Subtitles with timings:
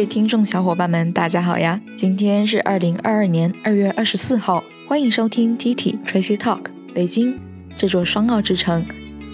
[0.00, 1.78] 位听众小伙伴们，大家好呀！
[1.94, 6.70] 今天是二零二二年二月二十四号，欢迎收听 TT Tracy Talk。
[6.94, 7.38] 北京
[7.76, 8.82] 这座双奥之城，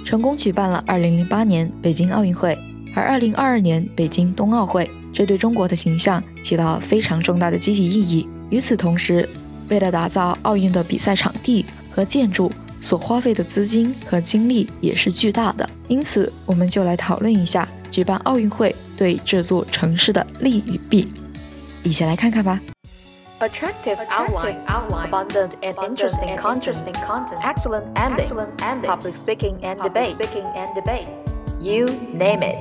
[0.04, 2.58] 成功举办了二零零八年北京奥运会，
[2.96, 8.28] 而二零二二年北京冬奥会，这对中国的形象起到了非常重大的积极意义。
[8.50, 9.28] 与此同时，
[9.68, 15.70] 为了打造奥运的比赛场地和建筑，所花费的资金和精力也是巨大的。
[15.86, 17.68] 因此，我们就来讨论一下。
[17.95, 21.11] 举办奥运会对这座城市的利与弊，
[21.83, 22.59] 一起来看看吧。
[23.39, 30.45] Attractive outline, outline, abundant and interesting content, excellent ending, excellent ending, public speaking and debate, speaking
[30.55, 31.07] and debate.
[31.59, 32.55] You name it.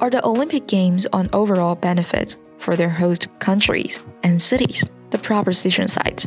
[0.00, 4.90] Are the Olympic Games an overall benefit for their host countries and cities?
[5.10, 6.24] The proposition side.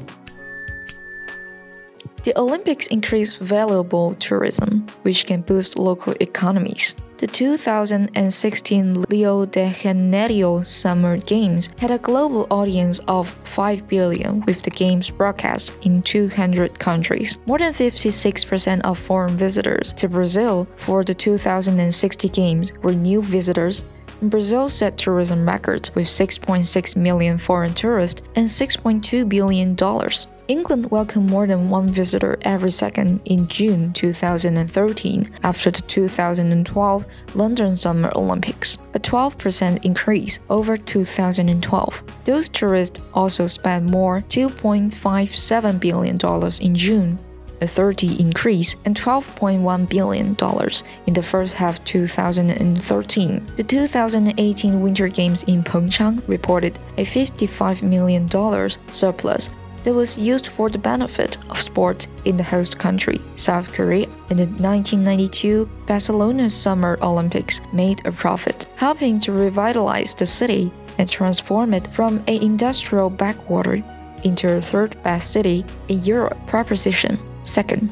[2.23, 6.95] The Olympics increase valuable tourism, which can boost local economies.
[7.17, 14.61] The 2016 Rio de Janeiro Summer Games had a global audience of 5 billion with
[14.61, 17.39] the games broadcast in 200 countries.
[17.47, 23.85] More than 56% of foreign visitors to Brazil for the 2060 Games were new visitors
[24.23, 29.75] Brazil set tourism records with 6.6 million foreign tourists and $6.2 billion.
[30.51, 37.77] England welcomed more than one visitor every second in June 2013 after the 2012 London
[37.77, 42.03] Summer Olympics, a 12% increase over 2012.
[42.25, 46.19] Those tourists also spent more $2.57 billion
[46.61, 47.19] in June
[47.63, 50.29] a 30 increase and $12.1 billion
[51.07, 53.47] in the first half 2013.
[53.57, 58.29] The 2018 Winter Games in Pyeongchang reported a $55 million
[58.89, 59.51] surplus
[59.85, 64.07] that was used for the benefit of sport in the host country, South Korea.
[64.31, 71.09] In the 1992 Barcelona Summer Olympics made a profit, helping to revitalize the city and
[71.09, 73.83] transform it from an industrial backwater
[74.25, 76.39] into a third best city in Europe.
[76.47, 77.91] Proposition Second,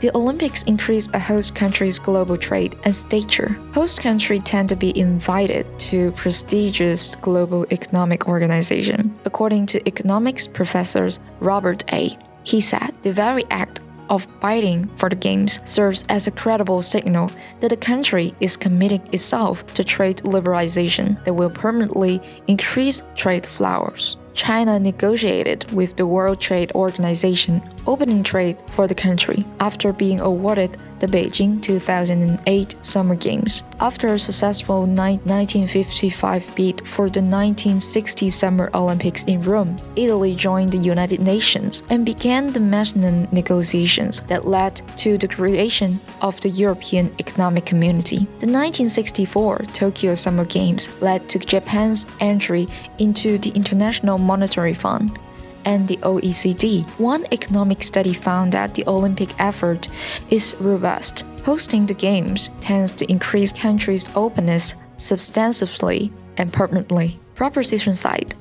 [0.00, 3.58] the Olympics increase a host country's global trade and stature.
[3.74, 9.14] Host countries tend to be invited to prestigious global economic organization.
[9.24, 12.16] According to economics professor Robert A.
[12.44, 17.30] He said the very act of bidding for the games serves as a credible signal
[17.60, 24.16] that the country is committing itself to trade liberalization that will permanently increase trade flows.
[24.34, 30.76] China negotiated with the World Trade Organization opening trade for the country after being awarded
[31.00, 33.62] the Beijing 2008 Summer Games.
[33.80, 40.78] After a successful 1955 bid for the 1960 Summer Olympics in Rome, Italy joined the
[40.78, 47.12] United Nations and began the Matignon negotiations that led to the creation of the European
[47.18, 48.18] Economic Community.
[48.18, 55.18] The 1964 Tokyo Summer Games led to Japan's entry into the International Monetary Fund
[55.64, 56.88] and the OECD.
[56.98, 59.88] One economic study found that the Olympic effort
[60.30, 61.24] is robust.
[61.44, 67.18] Hosting the Games tends to increase countries' openness substantially and permanently.
[67.34, 68.34] Proposition side.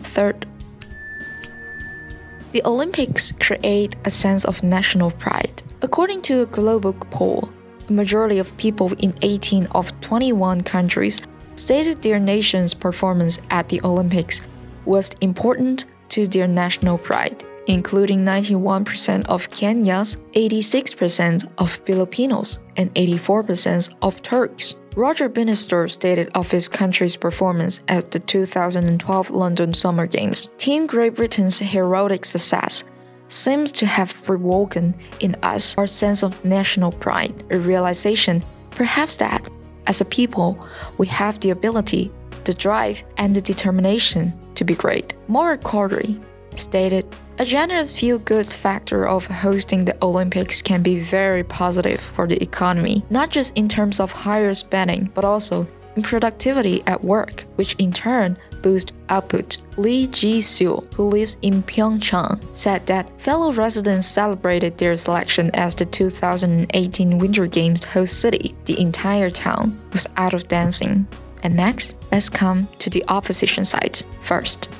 [0.00, 0.46] Third,
[2.52, 5.62] the Olympics create a sense of national pride.
[5.80, 7.48] According to a global poll,
[7.88, 11.22] a majority of people in 18 of 21 countries
[11.56, 14.42] stated their nation's performance at the Olympics
[14.84, 23.94] was important to their national pride, including 91% of Kenyans, 86% of Filipinos, and 84%
[24.02, 24.76] of Turks.
[24.94, 30.48] Roger Bannister stated of his country's performance at the 2012 London Summer Games.
[30.58, 32.84] Team Great Britain's heroic success
[33.28, 39.42] seems to have rewoken in us our sense of national pride, a realization, perhaps, that
[39.86, 40.68] as a people,
[40.98, 42.12] we have the ability
[42.44, 45.14] the drive, and the determination to be great.
[45.28, 46.22] Maura Cowdery
[46.56, 47.06] stated,
[47.38, 52.40] a general feel good factor of hosting the Olympics can be very positive for the
[52.42, 55.66] economy, not just in terms of higher spending, but also
[55.96, 59.58] in productivity at work, which in turn boosts output.
[59.76, 65.84] Lee Ji-soo, who lives in Pyeongchang, said that fellow residents celebrated their selection as the
[65.84, 68.54] 2018 Winter Games host city.
[68.66, 71.06] The entire town was out of dancing.
[71.42, 74.70] And next, let's come to the opposition side first.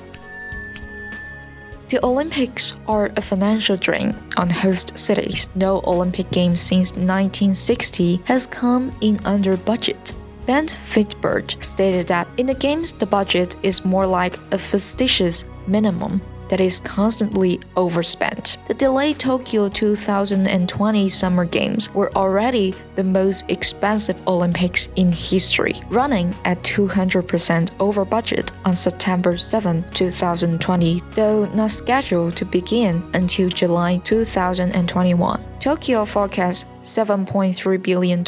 [1.88, 5.50] The Olympics are a financial drain on host cities.
[5.54, 10.14] No Olympic Games since 1960 has come in under budget.
[10.46, 16.22] Bent Flyvbjerg stated that in the Games, the budget is more like a facetious minimum
[16.52, 18.58] that is constantly overspent.
[18.68, 26.34] The delayed Tokyo 2020 Summer Games were already the most expensive Olympics in history, running
[26.44, 33.96] at 200% over budget on September 7, 2020, though not scheduled to begin until July
[34.04, 35.42] 2021.
[35.58, 38.24] Tokyo forecast $7.3 billion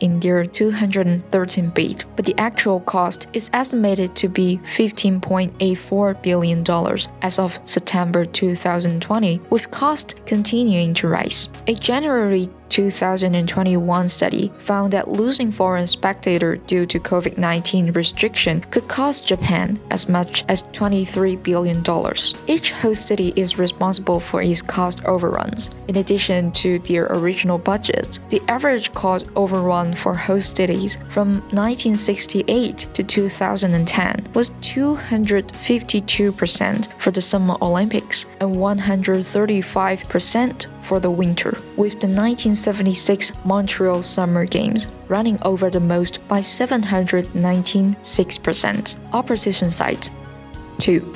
[0.00, 6.64] in their 213 bid, but the actual cost is estimated to be $15.84 billion
[7.22, 11.48] as of September 2020, with cost continuing to rise.
[11.66, 19.26] A January 2021 study found that losing foreign spectators due to COVID-19 restriction could cost
[19.26, 21.82] Japan as much as $23 billion.
[22.46, 25.70] Each host city is responsible for its cost overruns.
[25.88, 32.78] In addition to their original budgets, the average cost overrun for host cities from 1968
[32.94, 42.08] to 2010 was 252% for the Summer Olympics and 135% for the winter, with the
[42.08, 48.94] 1976 Montreal Summer Games running over the most by 796%.
[49.12, 50.10] Opposition site
[50.78, 51.14] 2.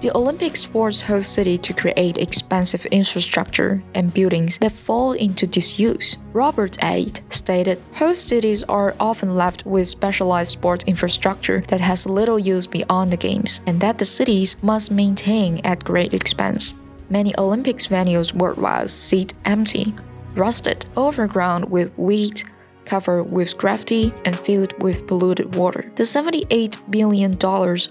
[0.00, 6.18] The Olympics forced host city to create expensive infrastructure and buildings that fall into disuse.
[6.32, 12.38] Robert Baade stated, host cities are often left with specialized sports infrastructure that has little
[12.38, 16.74] use beyond the games, and that the cities must maintain at great expense.
[17.10, 19.94] Many Olympics venues worldwide sit empty,
[20.34, 22.42] rusted, overgrown with weed,
[22.84, 25.92] covered with graffiti, and filled with polluted water.
[25.96, 27.38] The $78 billion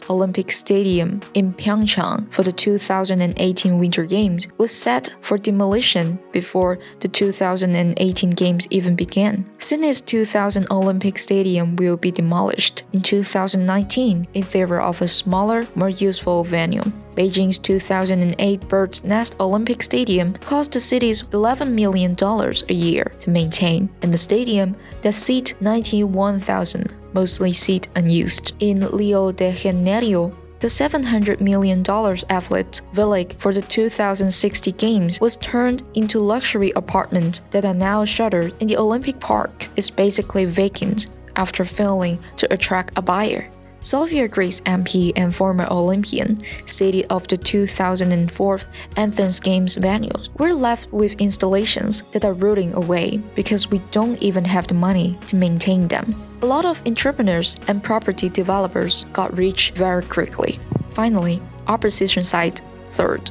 [0.09, 7.07] Olympic Stadium in Pyeongchang for the 2018 Winter Games was set for demolition before the
[7.07, 9.45] 2018 Games even began.
[9.59, 15.89] Sydney's 2000 Olympic Stadium will be demolished in 2019 in favor of a smaller, more
[15.89, 16.83] useful venue.
[17.17, 23.89] Beijing's 2008 Bird's Nest Olympic Stadium cost the cities $11 million a year to maintain,
[24.03, 28.53] and the stadium that seat 91,000 mostly sit unused.
[28.59, 31.83] In Rio de Janeiro, the $700 million
[32.29, 38.53] athlete village for the 2060 Games was turned into luxury apartments that are now shuttered,
[38.61, 43.49] and the Olympic Park is basically vacant after failing to attract a buyer.
[43.79, 48.59] Sophia Greece MP and former Olympian stated of the 2004
[48.97, 54.43] Athens Games venues, we're left with installations that are rotting away because we don't even
[54.43, 56.15] have the money to maintain them.
[56.41, 60.59] A lot of entrepreneurs and property developers got rich very quickly.
[60.91, 62.59] Finally, opposition side
[62.91, 63.29] third.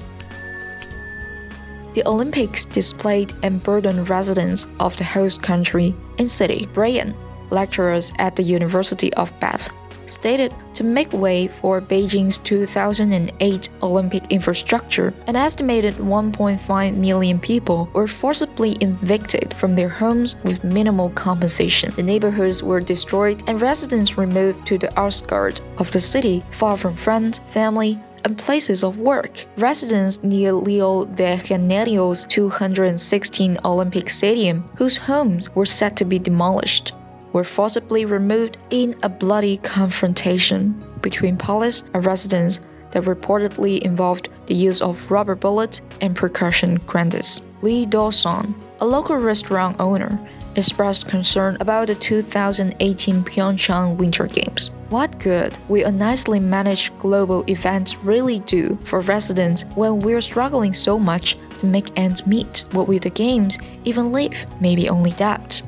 [1.94, 6.68] The Olympics displayed and burdened residents of the host country and city.
[6.72, 7.16] Brian,
[7.50, 9.70] lecturers at the University of Bath,
[10.06, 18.08] stated to make way for Beijing's 2008 Olympic infrastructure, an estimated 1.5 million people were
[18.08, 21.92] forcibly evicted from their homes with minimal compensation.
[21.94, 26.94] The neighborhoods were destroyed and residents removed to the outskirts of the city, far from
[26.94, 29.44] friends, family, and places of work.
[29.56, 36.92] Residents near Rio de Janeiro's 216 Olympic Stadium, whose homes were set to be demolished,
[37.36, 42.60] were forcibly removed in a bloody confrontation between police and residents
[42.92, 47.46] that reportedly involved the use of rubber bullets and percussion grenades.
[47.60, 50.18] Lee Dawson, a local restaurant owner,
[50.54, 54.70] expressed concern about the 2018 Pyeongchang Winter Games.
[54.88, 60.72] What good will a nicely managed global event really do for residents when we're struggling
[60.72, 62.64] so much to make ends meet?
[62.72, 64.46] What will the games even leave?
[64.58, 65.60] Maybe only doubt.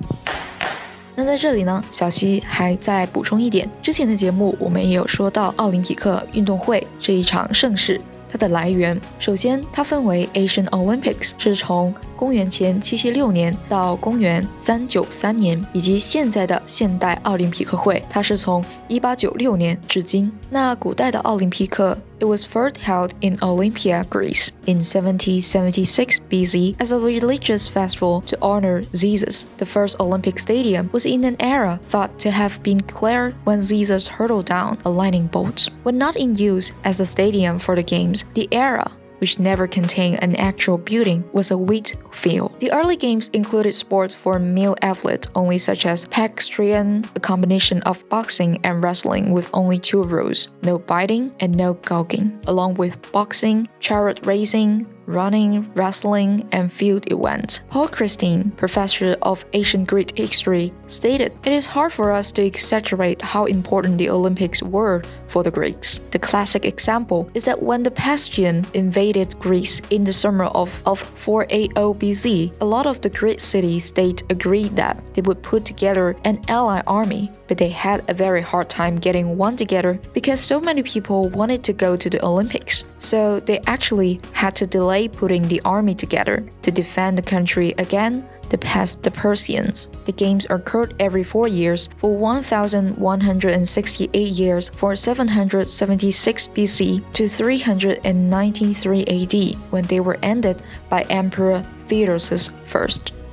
[1.18, 8.00] 那在这里呢，小溪还再补充一点，之前的节目我们也有说到奥林匹克运动会这一场盛事。
[8.30, 20.31] 它的来源，首先它分为 Asian Olympics，是从公元前七七六年到公元三九三年，以及现在的现代奥林匹克会，它是从一八九六年至今。
[20.49, 28.85] 那古代的奥林匹克，it was first held in Olympia, Greece, in 7076 BC as a religious festival to honor
[28.93, 29.45] Zeus.
[29.57, 34.07] The first Olympic stadium was in an era thought to have been cleared when Zeus
[34.07, 35.69] hurtled down a lightning bolt.
[35.83, 40.22] When not in use as a stadium for the games, the era which never contained
[40.22, 42.58] an actual building, was a wheat field.
[42.60, 48.08] The early games included sports for male athletes only, such as pankration, a combination of
[48.08, 53.68] boxing and wrestling with only two rules no biting and no gouging, along with boxing,
[53.80, 57.60] chariot racing, running, wrestling, and field events.
[57.70, 63.22] Paul Christesen, professor of ancient Greek history, stated, It is hard for us to exaggerate
[63.22, 65.98] how important the Olympics were for the Greeks.
[66.10, 71.00] The classic example is that when the Persians invaded Greece in the summer of, of
[71.00, 76.16] 480 BC, a lot of the Greek city states agreed that they would put together
[76.24, 80.60] an ally army, but they had a very hard time getting one together because so
[80.60, 82.84] many people wanted to go to the Olympics.
[82.98, 88.26] So they actually had to delay putting the army together to defend the country again
[88.48, 89.88] the past the Persians.
[90.06, 99.34] The games occurred every four years for 1,168 years for 776 BC to 393 AD
[99.70, 102.88] when they were ended by Emperor Theodosius I.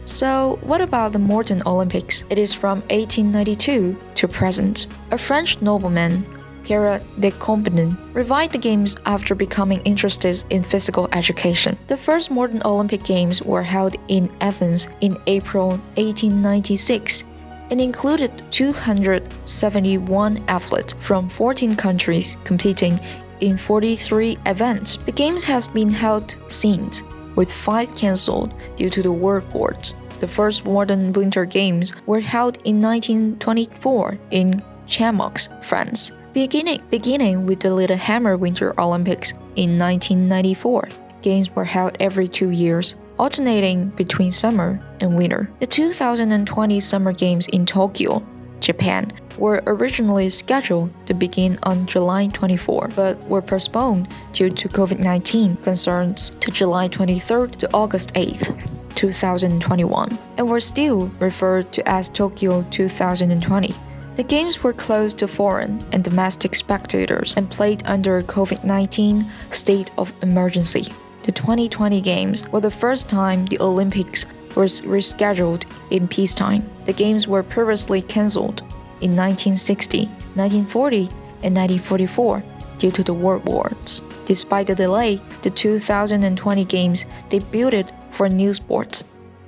[0.05, 2.25] So, what about the modern Olympics?
[2.29, 4.87] It is from 1892 to present.
[5.09, 6.23] A French nobleman
[6.65, 11.77] Pierre de Coubertin revived the Games after becoming interested in physical education.
[11.87, 17.23] The first modern Olympic Games were held in Athens in April 1896
[17.71, 22.99] and included 271 athletes from 14 countries competing
[23.41, 24.97] in 43 events.
[24.97, 27.03] The Games have been held since,
[27.35, 29.93] with five cancelled due to the war wars.
[30.19, 36.11] The first modern Winter Games were held in 1924 in Chamonix, France.
[36.35, 40.89] Beginning, beginning with the Lillehammer Winter Olympics in 1994,
[41.21, 45.49] games were held every two years, alternating between summer and winter.
[45.61, 48.21] The 2020 Summer Games in Tokyo,
[48.59, 54.99] Japan, were originally scheduled to begin on July 24, but were postponed due to COVID
[54.99, 58.61] 19 concerns to July 23rd to August 8th.
[58.95, 63.75] 2021, and were still referred to as Tokyo 2020.
[64.15, 69.25] The games were closed to foreign and domestic spectators and played under a COVID 19
[69.51, 70.93] state of emergency.
[71.23, 76.63] The 2020 Games were the first time the Olympics was rescheduled in peacetime.
[76.85, 78.61] The Games were previously cancelled
[79.01, 80.05] in 1960,
[80.35, 80.97] 1940,
[81.43, 82.41] and 1944
[82.77, 84.01] due to the world wars.
[84.27, 89.03] Despite the delay, the 2020 Games debuted for new sports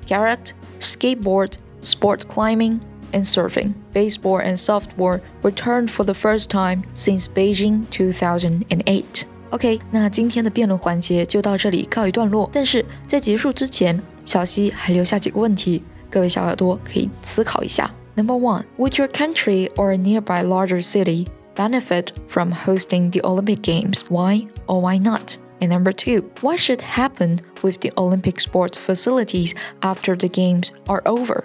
[0.06, 3.73] karate, skateboard, sport climbing, and surfing.
[3.93, 9.25] Baseball and softball returned for the first time since Beijing 2008.
[9.51, 12.49] OK，那今天的辩论环节就到这里告一段落。
[12.53, 17.91] 但是在结束之前，小溪还留下几个问题，各位小耳朵可以思考一下。
[18.15, 24.05] Number one, would your country or a nearby larger city benefit from hosting the Olympic Games?
[24.09, 25.37] Why or why not?
[25.61, 31.03] And number two, what should happen with the Olympic sports facilities after the Games are
[31.05, 31.45] over?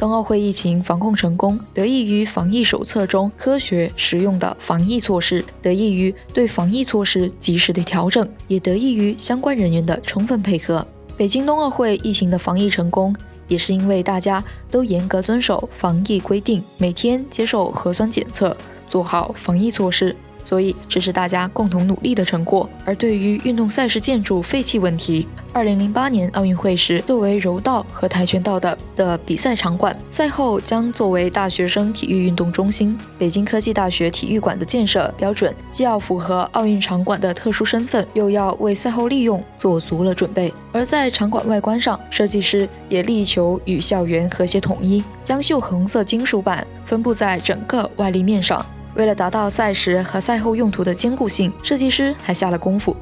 [0.00, 10.86] 冬奥会疫情防控成功，得益于防疫手册中科学实用的防疫措施，得益于对防疫措施及时的调整，也得益于相关人员的充分配合。
[11.18, 13.14] 北京冬奥会疫情的防疫成功，
[13.46, 18.56] 也是因为大家都严格遵守防疫规定，每天接受核酸检测，
[18.88, 20.16] 做好防疫措施。
[20.44, 22.68] 所以这是大家共同努力的成果。
[22.84, 32.96] 而对于运动赛事建筑废弃问题，二零零八年奥运会时，作为柔道和跆拳道的的比赛场馆，赛后将作为大学生体育运动中心。
[33.18, 40.52] 北京科技大学体育馆的建设标准，既要符合奥运场馆的特殊身份，又要为赛后利用做足了准备。
[40.72, 48.64] 而在场馆外观上，设计师也力求与校园和谐统一，将锈红色金属板分布在整个外立面上。
[48.96, 52.94] 为了达到赛时和赛后用途的兼顾性，设计师还下了功夫，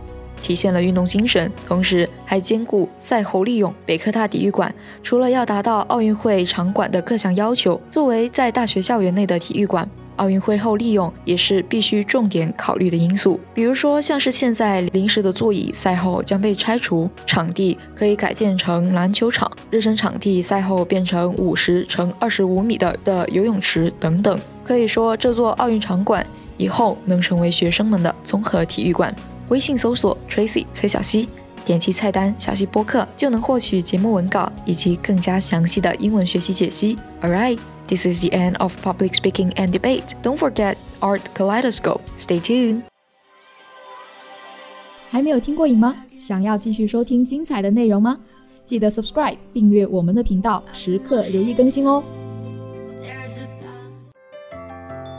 [0.43, 3.73] 体现了运动精神，同时还兼顾赛后利用。
[3.87, 13.41] 北科大体育馆除了要达到奥运会场馆的各项要求，作为在大学校园内的体育馆，奥运会后利用也是必须重点考虑的因素。
[13.55, 24.39] 比如说，像是现在临时的座椅，赛后将被拆除，场地可以改建成篮球场，热身场地赛后变成五十乘二十五米的的游泳池等等。
[24.69, 26.25] 可以说，这座奥运场馆
[26.59, 29.17] 以后能成为学生们的综合体育馆。
[29.49, 31.27] 微信搜索 Tracy 崔小溪，
[31.65, 36.99] 点击菜单小溪播客，就能获取节目文稿以及更加详细的英文学习解析。
[37.23, 40.03] Alright, this is the end of public speaking and debate.
[40.23, 42.01] Don't forget Art Kaleidoscope.
[42.19, 42.83] Stay tuned.
[45.09, 45.97] 还没有听过瘾吗？
[46.21, 48.19] 想要继续收听精彩的内容吗？
[48.67, 52.05] 记得 subscribe 订阅我们的频道，时刻留意更新哦。